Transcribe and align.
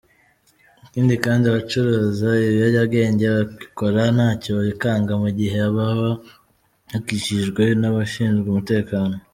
Ikindi 0.85 1.13
kandi 1.23 1.43
abacuruza 1.47 2.29
ibiyobyabwenge 2.47 3.25
babikora 3.35 4.01
ntacyo 4.15 4.53
bikanga 4.67 5.13
mu 5.23 5.29
gihe 5.39 5.57
baba 5.77 6.09
bakikijwe 6.89 7.63
n’abashinzwe 7.81 8.45
umutekano. 8.49 9.15